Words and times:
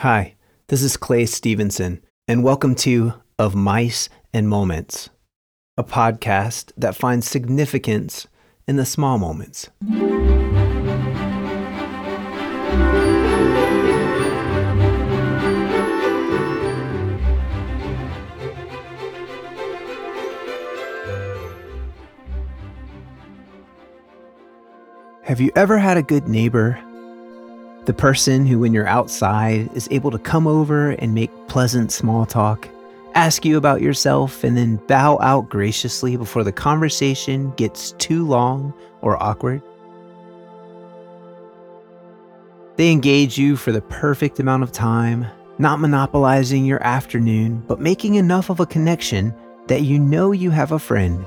Hi, 0.00 0.34
this 0.68 0.82
is 0.82 0.96
Clay 0.96 1.26
Stevenson, 1.26 2.02
and 2.26 2.42
welcome 2.42 2.74
to 2.76 3.12
Of 3.38 3.54
Mice 3.54 4.08
and 4.32 4.48
Moments, 4.48 5.10
a 5.76 5.84
podcast 5.84 6.72
that 6.78 6.96
finds 6.96 7.28
significance 7.28 8.26
in 8.66 8.76
the 8.76 8.86
small 8.86 9.18
moments. 9.18 9.68
Have 25.24 25.42
you 25.42 25.52
ever 25.54 25.76
had 25.76 25.98
a 25.98 26.02
good 26.02 26.26
neighbor? 26.26 26.82
The 27.90 27.94
person 27.94 28.46
who, 28.46 28.60
when 28.60 28.72
you're 28.72 28.86
outside, 28.86 29.68
is 29.74 29.88
able 29.90 30.12
to 30.12 30.18
come 30.20 30.46
over 30.46 30.90
and 30.90 31.12
make 31.12 31.48
pleasant 31.48 31.90
small 31.90 32.24
talk, 32.24 32.68
ask 33.16 33.44
you 33.44 33.56
about 33.56 33.82
yourself, 33.82 34.44
and 34.44 34.56
then 34.56 34.76
bow 34.86 35.18
out 35.20 35.48
graciously 35.48 36.16
before 36.16 36.44
the 36.44 36.52
conversation 36.52 37.52
gets 37.56 37.90
too 37.98 38.24
long 38.24 38.72
or 39.00 39.20
awkward? 39.20 39.60
They 42.76 42.92
engage 42.92 43.36
you 43.36 43.56
for 43.56 43.72
the 43.72 43.80
perfect 43.80 44.38
amount 44.38 44.62
of 44.62 44.70
time, 44.70 45.26
not 45.58 45.80
monopolizing 45.80 46.64
your 46.64 46.80
afternoon, 46.84 47.64
but 47.66 47.80
making 47.80 48.14
enough 48.14 48.50
of 48.50 48.60
a 48.60 48.66
connection 48.66 49.34
that 49.66 49.82
you 49.82 49.98
know 49.98 50.30
you 50.30 50.50
have 50.50 50.70
a 50.70 50.78
friend. 50.78 51.26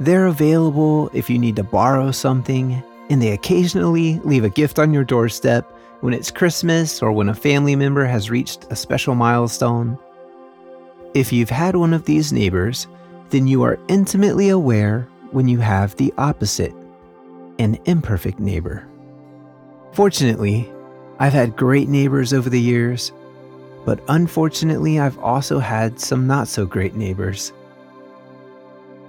They're 0.00 0.26
available 0.26 1.10
if 1.14 1.30
you 1.30 1.38
need 1.38 1.54
to 1.54 1.62
borrow 1.62 2.10
something, 2.10 2.82
and 3.10 3.22
they 3.22 3.32
occasionally 3.32 4.18
leave 4.20 4.44
a 4.44 4.50
gift 4.50 4.78
on 4.78 4.92
your 4.92 5.04
doorstep 5.04 5.70
when 6.00 6.14
it's 6.14 6.30
Christmas 6.30 7.02
or 7.02 7.12
when 7.12 7.28
a 7.28 7.34
family 7.34 7.74
member 7.74 8.04
has 8.04 8.30
reached 8.30 8.66
a 8.70 8.76
special 8.76 9.14
milestone. 9.14 9.98
If 11.14 11.32
you've 11.32 11.50
had 11.50 11.76
one 11.76 11.92
of 11.92 12.04
these 12.04 12.32
neighbors, 12.32 12.86
then 13.30 13.46
you 13.46 13.62
are 13.62 13.78
intimately 13.88 14.50
aware 14.50 15.08
when 15.30 15.48
you 15.48 15.58
have 15.58 15.96
the 15.96 16.12
opposite 16.18 16.74
an 17.58 17.76
imperfect 17.86 18.38
neighbor. 18.38 18.86
Fortunately, 19.92 20.70
I've 21.18 21.32
had 21.32 21.56
great 21.56 21.88
neighbors 21.88 22.32
over 22.32 22.48
the 22.48 22.60
years, 22.60 23.10
but 23.84 24.00
unfortunately, 24.08 25.00
I've 25.00 25.18
also 25.18 25.58
had 25.58 25.98
some 25.98 26.26
not 26.26 26.46
so 26.46 26.66
great 26.66 26.94
neighbors. 26.94 27.52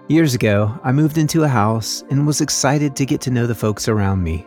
Years 0.10 0.34
ago, 0.34 0.76
I 0.84 0.92
moved 0.92 1.20
into 1.20 1.44
a 1.44 1.48
house 1.48 2.04
and 2.10 2.26
was 2.26 2.42
excited 2.42 2.96
to 2.96 3.06
get 3.06 3.22
to 3.22 3.30
know 3.30 3.46
the 3.46 3.54
folks 3.54 3.88
around 3.88 4.24
me. 4.24 4.44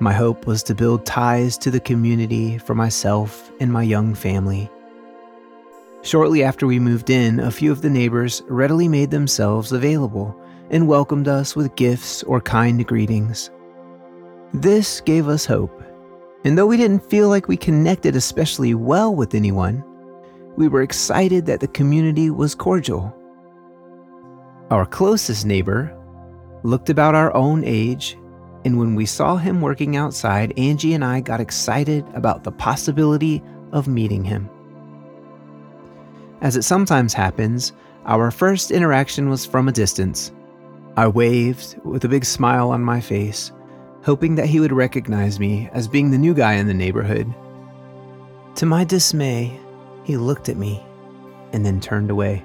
My 0.00 0.12
hope 0.12 0.44
was 0.44 0.64
to 0.64 0.74
build 0.74 1.06
ties 1.06 1.56
to 1.58 1.70
the 1.70 1.78
community 1.78 2.58
for 2.58 2.74
myself 2.74 3.52
and 3.60 3.72
my 3.72 3.84
young 3.84 4.16
family. 4.16 4.68
Shortly 6.02 6.42
after 6.42 6.66
we 6.66 6.80
moved 6.80 7.10
in, 7.10 7.38
a 7.38 7.52
few 7.52 7.70
of 7.70 7.80
the 7.80 7.90
neighbors 7.90 8.42
readily 8.48 8.88
made 8.88 9.12
themselves 9.12 9.70
available 9.70 10.36
and 10.70 10.88
welcomed 10.88 11.28
us 11.28 11.54
with 11.54 11.76
gifts 11.76 12.24
or 12.24 12.40
kind 12.40 12.84
greetings. 12.84 13.52
This 14.52 15.00
gave 15.00 15.28
us 15.28 15.46
hope, 15.46 15.80
and 16.42 16.58
though 16.58 16.66
we 16.66 16.76
didn't 16.76 17.08
feel 17.08 17.28
like 17.28 17.46
we 17.46 17.56
connected 17.56 18.16
especially 18.16 18.74
well 18.74 19.14
with 19.14 19.36
anyone, 19.36 19.84
we 20.56 20.66
were 20.66 20.82
excited 20.82 21.46
that 21.46 21.60
the 21.60 21.68
community 21.68 22.30
was 22.30 22.56
cordial 22.56 23.14
our 24.70 24.84
closest 24.84 25.46
neighbor 25.46 25.94
looked 26.62 26.90
about 26.90 27.14
our 27.14 27.34
own 27.34 27.64
age, 27.64 28.18
and 28.64 28.78
when 28.78 28.94
we 28.94 29.06
saw 29.06 29.36
him 29.36 29.60
working 29.60 29.96
outside, 29.96 30.58
Angie 30.58 30.94
and 30.94 31.04
I 31.04 31.20
got 31.20 31.40
excited 31.40 32.04
about 32.14 32.44
the 32.44 32.52
possibility 32.52 33.42
of 33.72 33.88
meeting 33.88 34.24
him. 34.24 34.50
As 36.40 36.56
it 36.56 36.62
sometimes 36.62 37.14
happens, 37.14 37.72
our 38.04 38.30
first 38.30 38.70
interaction 38.70 39.28
was 39.28 39.46
from 39.46 39.68
a 39.68 39.72
distance. 39.72 40.32
I 40.96 41.08
waved 41.08 41.78
with 41.84 42.04
a 42.04 42.08
big 42.08 42.24
smile 42.24 42.70
on 42.70 42.82
my 42.82 43.00
face, 43.00 43.52
hoping 44.02 44.34
that 44.34 44.46
he 44.46 44.60
would 44.60 44.72
recognize 44.72 45.40
me 45.40 45.70
as 45.72 45.88
being 45.88 46.10
the 46.10 46.18
new 46.18 46.34
guy 46.34 46.54
in 46.54 46.66
the 46.66 46.74
neighborhood. 46.74 47.32
To 48.56 48.66
my 48.66 48.84
dismay, 48.84 49.58
he 50.04 50.16
looked 50.16 50.48
at 50.48 50.56
me 50.56 50.84
and 51.52 51.64
then 51.64 51.80
turned 51.80 52.10
away 52.10 52.44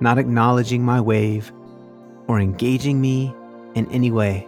not 0.00 0.18
acknowledging 0.18 0.82
my 0.82 1.00
wave 1.00 1.52
or 2.28 2.40
engaging 2.40 3.00
me 3.00 3.34
in 3.74 3.90
any 3.90 4.10
way. 4.10 4.46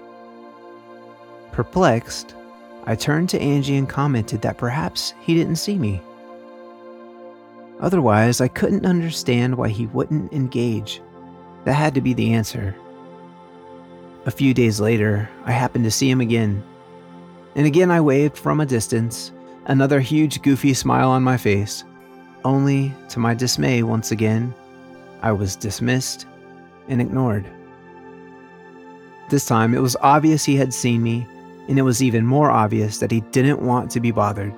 Perplexed, 1.52 2.34
I 2.86 2.94
turned 2.94 3.28
to 3.30 3.40
Angie 3.40 3.76
and 3.76 3.88
commented 3.88 4.42
that 4.42 4.58
perhaps 4.58 5.14
he 5.20 5.34
didn't 5.34 5.56
see 5.56 5.76
me. 5.76 6.00
Otherwise, 7.80 8.40
I 8.40 8.48
couldn't 8.48 8.86
understand 8.86 9.56
why 9.56 9.68
he 9.68 9.86
wouldn't 9.86 10.32
engage. 10.32 11.00
That 11.64 11.74
had 11.74 11.94
to 11.94 12.00
be 12.00 12.14
the 12.14 12.32
answer. 12.32 12.74
A 14.26 14.30
few 14.30 14.52
days 14.52 14.80
later, 14.80 15.28
I 15.44 15.52
happened 15.52 15.84
to 15.84 15.90
see 15.90 16.10
him 16.10 16.20
again. 16.20 16.62
And 17.54 17.66
again, 17.66 17.90
I 17.90 18.00
waved 18.00 18.36
from 18.36 18.60
a 18.60 18.66
distance, 18.66 19.32
another 19.66 20.00
huge, 20.00 20.42
goofy 20.42 20.74
smile 20.74 21.10
on 21.10 21.22
my 21.22 21.36
face. 21.36 21.84
Only, 22.44 22.94
to 23.10 23.18
my 23.18 23.34
dismay, 23.34 23.82
once 23.82 24.10
again, 24.10 24.54
I 25.22 25.32
was 25.32 25.56
dismissed 25.56 26.26
and 26.88 27.00
ignored. 27.00 27.46
This 29.28 29.46
time, 29.46 29.74
it 29.74 29.82
was 29.82 29.96
obvious 30.00 30.44
he 30.44 30.56
had 30.56 30.72
seen 30.72 31.02
me, 31.02 31.26
and 31.68 31.78
it 31.78 31.82
was 31.82 32.02
even 32.02 32.24
more 32.24 32.50
obvious 32.50 32.98
that 32.98 33.10
he 33.10 33.20
didn't 33.20 33.60
want 33.60 33.90
to 33.90 34.00
be 34.00 34.10
bothered. 34.10 34.54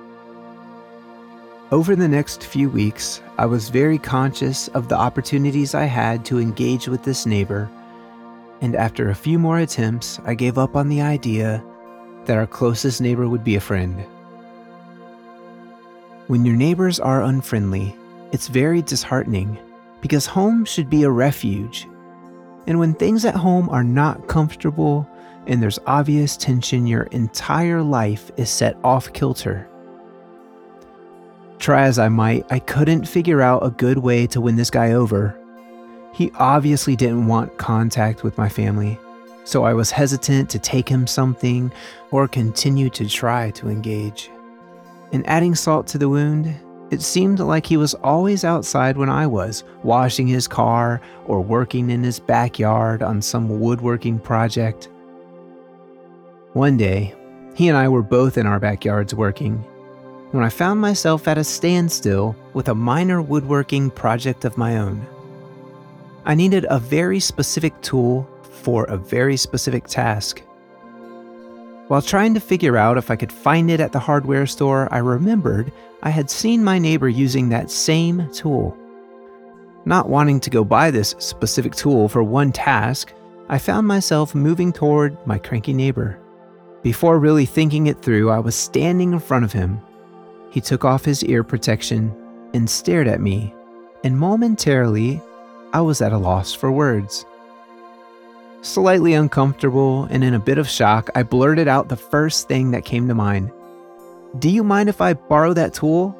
Over 1.71 1.95
the 1.95 2.07
next 2.07 2.43
few 2.43 2.69
weeks, 2.69 3.21
I 3.37 3.45
was 3.45 3.69
very 3.69 3.97
conscious 3.97 4.67
of 4.69 4.87
the 4.87 4.97
opportunities 4.97 5.73
I 5.73 5.85
had 5.85 6.23
to 6.25 6.39
engage 6.39 6.87
with 6.87 7.03
this 7.03 7.25
neighbor, 7.25 7.69
and 8.61 8.75
after 8.75 9.09
a 9.09 9.15
few 9.15 9.39
more 9.39 9.59
attempts, 9.59 10.19
I 10.25 10.35
gave 10.35 10.57
up 10.57 10.75
on 10.75 10.89
the 10.89 11.01
idea 11.01 11.63
that 12.25 12.37
our 12.37 12.47
closest 12.47 13.01
neighbor 13.01 13.27
would 13.27 13.43
be 13.43 13.55
a 13.55 13.61
friend. 13.61 14.05
When 16.27 16.45
your 16.45 16.55
neighbors 16.55 16.99
are 16.99 17.23
unfriendly, 17.23 17.95
it's 18.31 18.47
very 18.47 18.81
disheartening 18.81 19.57
because 20.01 20.25
home 20.25 20.65
should 20.65 20.89
be 20.89 21.03
a 21.03 21.09
refuge. 21.09 21.87
And 22.67 22.79
when 22.79 22.93
things 22.93 23.25
at 23.25 23.35
home 23.35 23.69
are 23.69 23.83
not 23.83 24.27
comfortable 24.27 25.07
and 25.47 25.61
there's 25.61 25.79
obvious 25.87 26.37
tension, 26.37 26.85
your 26.85 27.03
entire 27.03 27.81
life 27.81 28.31
is 28.37 28.49
set 28.49 28.77
off 28.83 29.13
kilter. 29.13 29.67
Try 31.57 31.83
as 31.83 31.99
I 31.99 32.09
might, 32.09 32.45
I 32.51 32.59
couldn't 32.59 33.07
figure 33.07 33.41
out 33.41 33.65
a 33.65 33.69
good 33.69 33.99
way 33.99 34.27
to 34.27 34.41
win 34.41 34.55
this 34.55 34.69
guy 34.69 34.93
over. 34.93 35.37
He 36.13 36.31
obviously 36.35 36.95
didn't 36.95 37.27
want 37.27 37.57
contact 37.57 38.23
with 38.23 38.37
my 38.37 38.49
family, 38.49 38.99
so 39.43 39.63
I 39.63 39.73
was 39.73 39.91
hesitant 39.91 40.49
to 40.49 40.59
take 40.59 40.89
him 40.89 41.07
something 41.07 41.71
or 42.11 42.27
continue 42.27 42.89
to 42.91 43.07
try 43.07 43.51
to 43.51 43.69
engage. 43.69 44.29
And 45.11 45.27
adding 45.27 45.55
salt 45.55 45.87
to 45.87 45.97
the 45.97 46.09
wound, 46.09 46.55
it 46.91 47.01
seemed 47.01 47.39
like 47.39 47.65
he 47.65 47.77
was 47.77 47.93
always 47.95 48.43
outside 48.43 48.97
when 48.97 49.09
I 49.09 49.25
was, 49.25 49.63
washing 49.81 50.27
his 50.27 50.47
car 50.47 51.01
or 51.25 51.41
working 51.41 51.89
in 51.89 52.03
his 52.03 52.19
backyard 52.19 53.01
on 53.01 53.21
some 53.21 53.61
woodworking 53.61 54.19
project. 54.19 54.89
One 56.51 56.75
day, 56.75 57.15
he 57.55 57.69
and 57.69 57.77
I 57.77 57.87
were 57.87 58.03
both 58.03 58.37
in 58.37 58.45
our 58.45 58.59
backyards 58.59 59.15
working 59.15 59.63
when 60.31 60.43
I 60.43 60.49
found 60.49 60.79
myself 60.79 61.27
at 61.27 61.37
a 61.37 61.43
standstill 61.43 62.35
with 62.53 62.69
a 62.69 62.75
minor 62.75 63.21
woodworking 63.21 63.89
project 63.89 64.45
of 64.45 64.57
my 64.57 64.77
own. 64.77 65.05
I 66.25 66.35
needed 66.35 66.65
a 66.69 66.79
very 66.79 67.19
specific 67.19 67.79
tool 67.81 68.29
for 68.43 68.83
a 68.85 68.97
very 68.97 69.37
specific 69.37 69.87
task. 69.87 70.41
While 71.91 72.01
trying 72.01 72.33
to 72.35 72.39
figure 72.39 72.77
out 72.77 72.97
if 72.97 73.11
I 73.11 73.17
could 73.17 73.33
find 73.33 73.69
it 73.69 73.81
at 73.81 73.91
the 73.91 73.99
hardware 73.99 74.47
store, 74.47 74.87
I 74.93 74.99
remembered 74.99 75.73
I 76.01 76.09
had 76.09 76.29
seen 76.29 76.63
my 76.63 76.79
neighbor 76.79 77.09
using 77.09 77.49
that 77.49 77.69
same 77.69 78.31
tool. 78.31 78.77
Not 79.83 80.07
wanting 80.07 80.39
to 80.39 80.49
go 80.49 80.63
buy 80.63 80.89
this 80.89 81.15
specific 81.19 81.75
tool 81.75 82.07
for 82.07 82.23
one 82.23 82.53
task, 82.53 83.11
I 83.49 83.57
found 83.57 83.87
myself 83.87 84.33
moving 84.33 84.71
toward 84.71 85.17
my 85.27 85.37
cranky 85.37 85.73
neighbor. 85.73 86.17
Before 86.81 87.19
really 87.19 87.45
thinking 87.45 87.87
it 87.87 88.01
through, 88.01 88.29
I 88.29 88.39
was 88.39 88.55
standing 88.55 89.11
in 89.11 89.19
front 89.19 89.43
of 89.43 89.51
him. 89.51 89.81
He 90.49 90.61
took 90.61 90.85
off 90.85 91.03
his 91.03 91.25
ear 91.25 91.43
protection 91.43 92.15
and 92.53 92.69
stared 92.69 93.09
at 93.09 93.19
me, 93.19 93.53
and 94.05 94.17
momentarily, 94.17 95.21
I 95.73 95.81
was 95.81 96.01
at 96.01 96.13
a 96.13 96.17
loss 96.17 96.53
for 96.53 96.71
words. 96.71 97.25
Slightly 98.61 99.13
uncomfortable 99.15 100.03
and 100.11 100.23
in 100.23 100.35
a 100.35 100.39
bit 100.39 100.59
of 100.59 100.69
shock, 100.69 101.09
I 101.15 101.23
blurted 101.23 101.67
out 101.67 101.89
the 101.89 101.95
first 101.95 102.47
thing 102.47 102.71
that 102.71 102.85
came 102.85 103.07
to 103.07 103.15
mind 103.15 103.51
Do 104.37 104.49
you 104.49 104.63
mind 104.63 104.87
if 104.87 105.01
I 105.01 105.13
borrow 105.13 105.53
that 105.53 105.73
tool? 105.73 106.15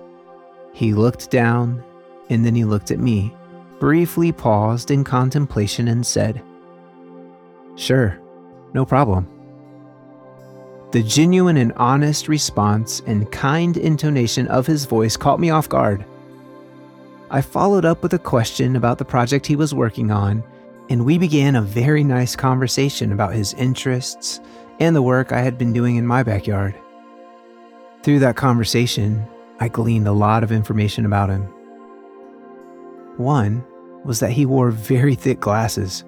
He 0.74 0.94
looked 0.94 1.30
down 1.30 1.84
and 2.32 2.44
then 2.44 2.56
he 2.56 2.66
looked 2.66 2.90
at 2.90 3.00
me, 3.00 3.36
briefly 3.80 4.32
paused 4.32 4.90
in 4.90 5.04
contemplation, 5.04 5.88
and 5.88 6.06
said, 6.06 6.42
Sure, 7.76 8.20
no 8.74 8.86
problem. 8.86 9.28
The 10.92 11.04
genuine 11.04 11.58
and 11.58 11.74
honest 11.74 12.28
response 12.28 13.02
and 13.06 13.32
kind 13.32 13.78
intonation 13.78 14.48
of 14.48 14.66
his 14.66 14.86
voice 14.86 15.16
caught 15.16 15.40
me 15.40 15.50
off 15.50 15.70
guard. 15.70 16.06
I 17.30 17.42
followed 17.42 17.86
up 17.86 18.02
with 18.02 18.14
a 18.14 18.20
question 18.20 18.76
about 18.76 18.98
the 18.98 19.06
project 19.06 19.46
he 19.46 19.56
was 19.56 19.74
working 19.74 20.10
on, 20.10 20.44
and 20.92 21.06
we 21.06 21.18
began 21.18 21.56
a 21.56 21.62
very 21.62 22.04
nice 22.04 22.36
conversation 22.36 23.14
about 23.14 23.34
his 23.34 23.54
interests 23.54 24.42
and 24.82 24.94
the 24.94 25.02
work 25.02 25.32
I 25.32 25.40
had 25.40 25.58
been 25.58 25.72
doing 25.72 25.96
in 25.96 26.06
my 26.06 26.22
backyard. 26.22 26.76
Through 28.04 28.20
that 28.20 28.36
conversation, 28.36 29.26
I 29.62 29.70
gleaned 29.70 30.10
a 30.10 30.12
lot 30.12 30.44
of 30.44 30.52
information 30.52 31.06
about 31.06 31.30
him. 31.30 31.44
One 33.16 33.64
was 34.04 34.20
that 34.20 34.32
he 34.32 34.46
wore 34.46 34.70
very 34.70 35.16
thick 35.16 35.40
glasses. 35.40 36.04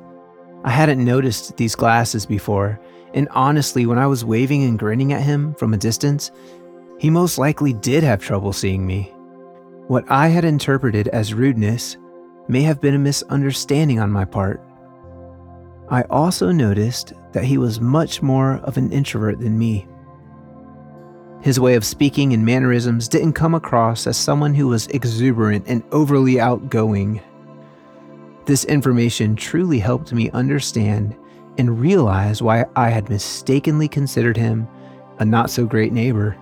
I 0.65 0.71
hadn't 0.71 1.05
noticed 1.05 1.55
these 1.55 1.75
glasses 1.75 2.25
before, 2.25 2.77
and 3.13 3.29
honestly, 3.29 3.85
when 3.85 3.99
I 3.99 4.07
was 4.07 4.25
waving 4.25 4.63
and 4.63 4.77
grinning 4.77 5.13
at 5.13 5.21
him 5.21 5.53
from 5.55 5.73
a 5.73 5.77
distance, 5.77 6.29
he 6.99 7.09
most 7.09 7.37
likely 7.37 7.71
did 7.71 8.03
have 8.03 8.21
trouble 8.21 8.51
seeing 8.51 8.85
me. 8.85 9.13
What 9.87 10.03
I 10.11 10.27
had 10.27 10.43
interpreted 10.43 11.07
as 11.07 11.33
rudeness 11.33 11.95
may 12.49 12.63
have 12.63 12.81
been 12.81 12.95
a 12.95 12.99
misunderstanding 12.99 14.01
on 14.01 14.11
my 14.11 14.25
part. 14.25 14.61
I 15.89 16.03
also 16.03 16.51
noticed 16.51 17.13
that 17.33 17.43
he 17.43 17.57
was 17.57 17.81
much 17.81 18.21
more 18.21 18.55
of 18.63 18.77
an 18.77 18.91
introvert 18.91 19.39
than 19.39 19.57
me. 19.57 19.87
His 21.41 21.59
way 21.59 21.75
of 21.75 21.83
speaking 21.83 22.33
and 22.33 22.45
mannerisms 22.45 23.09
didn't 23.09 23.33
come 23.33 23.53
across 23.53 24.07
as 24.07 24.15
someone 24.15 24.53
who 24.53 24.67
was 24.67 24.87
exuberant 24.87 25.65
and 25.67 25.83
overly 25.91 26.39
outgoing. 26.39 27.21
This 28.45 28.63
information 28.65 29.35
truly 29.35 29.79
helped 29.79 30.13
me 30.13 30.29
understand 30.31 31.15
and 31.57 31.79
realize 31.79 32.41
why 32.41 32.65
I 32.75 32.89
had 32.89 33.09
mistakenly 33.09 33.87
considered 33.87 34.37
him 34.37 34.67
a 35.19 35.25
not 35.25 35.49
so 35.49 35.65
great 35.65 35.91
neighbor. 35.91 36.37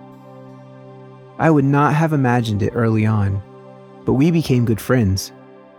I 1.38 1.50
would 1.50 1.64
not 1.64 1.94
have 1.94 2.12
imagined 2.12 2.62
it 2.62 2.72
early 2.74 3.04
on, 3.04 3.42
but 4.04 4.14
we 4.14 4.30
became 4.30 4.64
good 4.64 4.80
friends, 4.80 5.32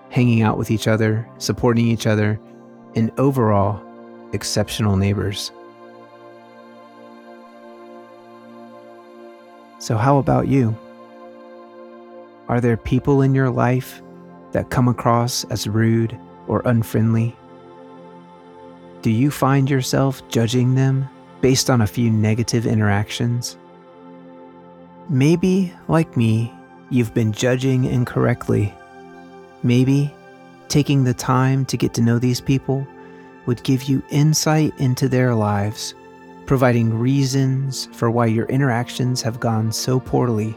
hanging 0.09 0.41
out 0.41 0.57
with 0.57 0.69
each 0.69 0.87
other, 0.87 1.27
supporting 1.37 1.87
each 1.87 2.07
other, 2.07 2.39
and 2.95 3.11
overall, 3.17 3.81
exceptional 4.33 4.97
neighbors. 4.97 5.51
So, 9.79 9.97
how 9.97 10.17
about 10.17 10.47
you? 10.47 10.75
Are 12.47 12.61
there 12.61 12.77
people 12.77 13.21
in 13.21 13.35
your 13.35 13.49
life 13.49 14.01
that 14.51 14.69
come 14.69 14.87
across 14.87 15.43
as 15.45 15.67
rude 15.67 16.17
or 16.47 16.61
unfriendly? 16.65 17.35
Do 19.01 19.11
you 19.11 19.31
find 19.31 19.69
yourself 19.69 20.25
judging 20.29 20.75
them 20.75 21.09
based 21.41 21.69
on 21.69 21.81
a 21.81 21.87
few 21.87 22.09
negative 22.09 22.65
interactions? 22.65 23.57
Maybe, 25.09 25.73
like 25.89 26.15
me, 26.15 26.53
you've 26.89 27.13
been 27.13 27.33
judging 27.33 27.83
incorrectly. 27.83 28.73
Maybe 29.63 30.13
taking 30.69 31.03
the 31.03 31.13
time 31.13 31.65
to 31.65 31.77
get 31.77 31.93
to 31.95 32.01
know 32.01 32.19
these 32.19 32.41
people 32.41 32.87
would 33.45 33.63
give 33.63 33.83
you 33.83 34.01
insight 34.09 34.73
into 34.79 35.07
their 35.07 35.35
lives, 35.35 35.93
providing 36.45 36.97
reasons 36.97 37.89
for 37.91 38.09
why 38.09 38.25
your 38.25 38.45
interactions 38.45 39.21
have 39.21 39.39
gone 39.39 39.71
so 39.71 39.99
poorly. 39.99 40.55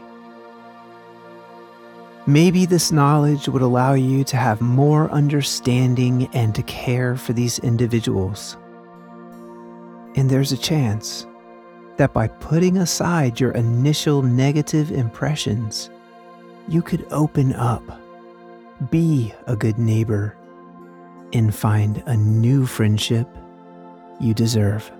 Maybe 2.25 2.65
this 2.65 2.91
knowledge 2.91 3.47
would 3.47 3.61
allow 3.61 3.93
you 3.93 4.25
to 4.25 4.35
have 4.37 4.59
more 4.59 5.09
understanding 5.11 6.27
and 6.33 6.53
to 6.55 6.63
care 6.63 7.15
for 7.15 7.31
these 7.31 7.59
individuals. 7.59 8.57
And 10.15 10.29
there's 10.29 10.51
a 10.51 10.57
chance 10.57 11.25
that 11.95 12.13
by 12.13 12.27
putting 12.27 12.77
aside 12.77 13.39
your 13.39 13.51
initial 13.51 14.21
negative 14.23 14.91
impressions, 14.91 15.89
you 16.67 16.81
could 16.81 17.07
open 17.11 17.53
up, 17.53 17.83
be 18.89 19.33
a 19.47 19.55
good 19.55 19.77
neighbor, 19.77 20.35
and 21.33 21.53
find 21.53 22.03
a 22.05 22.15
new 22.15 22.65
friendship 22.65 23.27
you 24.19 24.33
deserve. 24.33 24.91